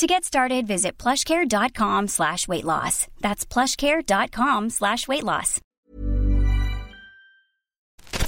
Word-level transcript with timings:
To 0.00 0.06
get 0.06 0.24
started, 0.24 0.66
visit 0.66 0.96
plushcare.com 0.96 2.08
slash 2.08 2.48
weight 2.48 2.64
loss. 2.64 3.06
That's 3.20 3.44
plushcare.com 3.44 4.70
slash 4.70 5.06
weight 5.06 5.22
loss. 5.22 5.60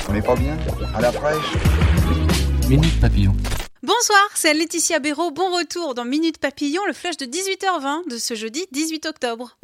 On 0.06 0.12
n'est 0.12 0.20
pas 0.20 0.36
bien? 0.36 0.58
À 0.94 1.00
la 1.00 1.10
fraîche? 1.10 1.56
Minute 2.68 3.00
Papillon. 3.00 3.34
Bonsoir, 3.82 4.28
c'est 4.34 4.52
Laetitia 4.52 4.98
Béraud. 4.98 5.30
Bon 5.30 5.50
retour 5.56 5.94
dans 5.94 6.04
Minute 6.04 6.36
Papillon, 6.36 6.82
le 6.86 6.92
flash 6.92 7.16
de 7.16 7.24
18h20 7.24 8.10
de 8.10 8.18
ce 8.18 8.34
jeudi 8.34 8.66
18 8.72 9.06
octobre. 9.06 9.56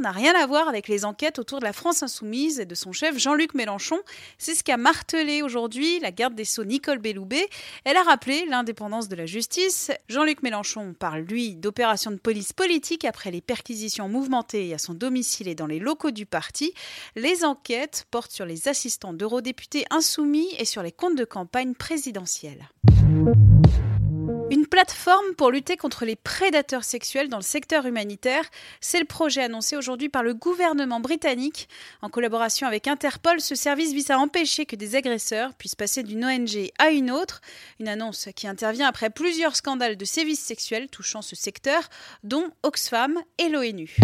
N'a 0.00 0.12
rien 0.12 0.34
à 0.34 0.46
voir 0.46 0.68
avec 0.68 0.88
les 0.88 1.04
enquêtes 1.04 1.38
autour 1.38 1.58
de 1.58 1.64
la 1.64 1.72
France 1.72 2.02
insoumise 2.02 2.60
et 2.60 2.64
de 2.64 2.74
son 2.74 2.92
chef 2.92 3.18
Jean-Luc 3.18 3.54
Mélenchon. 3.54 4.00
C'est 4.38 4.54
ce 4.54 4.64
qu'a 4.64 4.76
martelé 4.76 5.42
aujourd'hui 5.42 6.00
la 6.00 6.10
garde 6.10 6.34
des 6.34 6.44
Sceaux 6.44 6.64
Nicole 6.64 6.98
Belloubet. 6.98 7.48
Elle 7.84 7.96
a 7.96 8.02
rappelé 8.02 8.46
l'indépendance 8.46 9.08
de 9.08 9.16
la 9.16 9.26
justice. 9.26 9.90
Jean-Luc 10.08 10.42
Mélenchon 10.42 10.94
parle, 10.98 11.20
lui, 11.20 11.54
d'opérations 11.54 12.10
de 12.10 12.16
police 12.16 12.52
politique 12.52 13.04
après 13.04 13.30
les 13.30 13.40
perquisitions 13.40 14.08
mouvementées 14.08 14.72
à 14.74 14.78
son 14.78 14.94
domicile 14.94 15.48
et 15.48 15.54
dans 15.54 15.66
les 15.66 15.78
locaux 15.78 16.10
du 16.10 16.26
parti. 16.26 16.72
Les 17.16 17.44
enquêtes 17.44 18.06
portent 18.10 18.32
sur 18.32 18.46
les 18.46 18.68
assistants 18.68 19.12
d'eurodéputés 19.12 19.84
insoumis 19.90 20.48
et 20.58 20.64
sur 20.64 20.82
les 20.82 20.92
comptes 20.92 21.16
de 21.16 21.24
campagne 21.24 21.74
présidentielle. 21.74 22.68
Une 24.52 24.66
plateforme 24.66 25.34
pour 25.38 25.50
lutter 25.50 25.78
contre 25.78 26.04
les 26.04 26.14
prédateurs 26.14 26.84
sexuels 26.84 27.30
dans 27.30 27.38
le 27.38 27.42
secteur 27.42 27.86
humanitaire, 27.86 28.44
c'est 28.82 28.98
le 28.98 29.06
projet 29.06 29.42
annoncé 29.42 29.78
aujourd'hui 29.78 30.10
par 30.10 30.22
le 30.22 30.34
gouvernement 30.34 31.00
britannique. 31.00 31.70
En 32.02 32.10
collaboration 32.10 32.66
avec 32.66 32.86
Interpol, 32.86 33.40
ce 33.40 33.54
service 33.54 33.94
vise 33.94 34.10
à 34.10 34.18
empêcher 34.18 34.66
que 34.66 34.76
des 34.76 34.94
agresseurs 34.94 35.54
puissent 35.54 35.74
passer 35.74 36.02
d'une 36.02 36.22
ONG 36.22 36.70
à 36.78 36.90
une 36.90 37.10
autre. 37.10 37.40
Une 37.80 37.88
annonce 37.88 38.28
qui 38.36 38.46
intervient 38.46 38.88
après 38.88 39.08
plusieurs 39.08 39.56
scandales 39.56 39.96
de 39.96 40.04
sévices 40.04 40.44
sexuels 40.44 40.90
touchant 40.90 41.22
ce 41.22 41.34
secteur, 41.34 41.88
dont 42.22 42.50
Oxfam 42.62 43.18
et 43.38 43.48
l'ONU. 43.48 43.96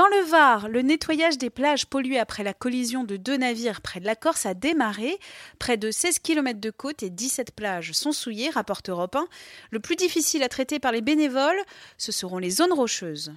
Dans 0.00 0.06
le 0.06 0.30
Var, 0.30 0.70
le 0.70 0.80
nettoyage 0.80 1.36
des 1.36 1.50
plages 1.50 1.84
polluées 1.84 2.18
après 2.18 2.42
la 2.42 2.54
collision 2.54 3.04
de 3.04 3.18
deux 3.18 3.36
navires 3.36 3.82
près 3.82 4.00
de 4.00 4.06
la 4.06 4.16
Corse 4.16 4.46
a 4.46 4.54
démarré. 4.54 5.18
Près 5.58 5.76
de 5.76 5.90
16 5.90 6.20
km 6.20 6.58
de 6.58 6.70
côte 6.70 7.02
et 7.02 7.10
17 7.10 7.54
plages 7.54 7.92
sont 7.92 8.12
souillées, 8.12 8.48
rapporte 8.48 8.88
Europe 8.88 9.14
1. 9.14 9.28
Le 9.70 9.78
plus 9.78 9.96
difficile 9.96 10.42
à 10.42 10.48
traiter 10.48 10.78
par 10.78 10.92
les 10.92 11.02
bénévoles, 11.02 11.60
ce 11.98 12.12
seront 12.12 12.38
les 12.38 12.48
zones 12.48 12.72
rocheuses. 12.72 13.34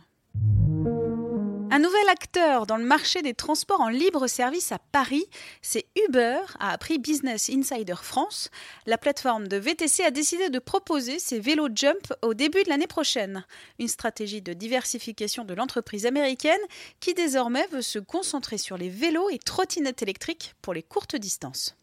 Un 1.74 1.80
nouvel 1.80 2.08
acteur 2.08 2.68
dans 2.68 2.78
le 2.78 2.86
marché 2.86 3.24
des 3.24 3.34
transports 3.34 3.82
en 3.82 3.90
libre 3.90 4.28
service 4.28 4.72
à 4.72 4.78
Paris, 4.78 5.26
c'est 5.64 5.88
Uber, 6.08 6.38
a 6.60 6.70
appris 6.72 7.00
Business 7.00 7.50
Insider 7.50 7.96
France. 8.00 8.52
La 8.86 9.00
plateforme 9.00 9.48
de 9.48 9.58
VTC 9.58 10.04
a 10.04 10.12
décidé 10.12 10.52
de 10.52 10.60
proposer 10.60 11.18
ses 11.18 11.40
vélos 11.40 11.70
Jump 11.74 12.14
au 12.22 12.36
début 12.36 12.62
de 12.62 12.70
l'année 12.70 12.86
prochaine. 12.86 13.44
Une 13.80 13.88
stratégie 13.88 14.44
de 14.44 14.54
diversification 14.54 15.46
de 15.46 15.56
l'entreprise 15.56 16.06
américaine 16.06 16.62
qui 17.00 17.16
désormais 17.16 17.66
veut 17.72 17.82
se 17.82 17.98
concentrer 17.98 18.60
sur 18.60 18.78
les 18.78 18.90
vélos 18.90 19.32
et 19.32 19.40
trottinettes 19.40 20.04
électriques 20.04 20.54
pour 20.62 20.76
les 20.76 20.84
courtes 20.84 21.16
distances. 21.16 21.76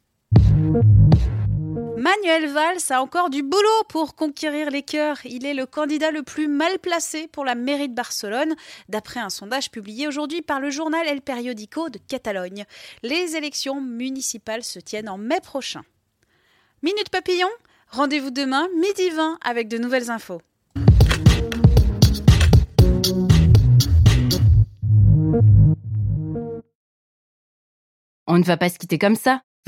Manuel 2.01 2.47
Valls 2.47 2.79
a 2.89 3.03
encore 3.03 3.29
du 3.29 3.43
boulot 3.43 3.85
pour 3.91 4.15
conquérir 4.15 4.71
les 4.71 4.83
cœurs. 4.83 5.19
Il 5.27 5.45
est 5.45 5.53
le 5.53 5.67
candidat 5.67 6.11
le 6.11 6.23
plus 6.23 6.49
mal 6.49 6.79
placé 6.79 7.29
pour 7.29 7.45
la 7.45 7.55
mairie 7.55 7.91
de 7.91 7.95
Barcelone, 7.95 8.55
d'après 8.89 9.21
un 9.21 9.29
sondage 9.29 9.71
publié 9.71 10.09
aujourd'hui 10.09 10.41
par 10.41 10.61
le 10.61 10.71
journal 10.71 11.07
El 11.07 11.21
Periódico 11.21 11.91
de 11.91 11.99
Catalogne. 11.99 12.65
Les 13.03 13.37
élections 13.37 13.83
municipales 13.83 14.65
se 14.65 14.79
tiennent 14.79 15.11
en 15.11 15.19
mai 15.19 15.41
prochain. 15.43 15.83
Minute 16.83 17.11
Papillon, 17.11 17.51
rendez-vous 17.91 18.31
demain, 18.31 18.67
midi 18.77 19.11
20, 19.11 19.39
avec 19.45 19.69
de 19.69 19.77
nouvelles 19.77 20.11
infos. 20.11 20.41
On 28.27 28.39
ne 28.39 28.45
va 28.45 28.57
pas 28.57 28.71
se 28.71 28.79
quitter 28.79 28.99
comme 28.99 29.17
ça. 29.17 29.43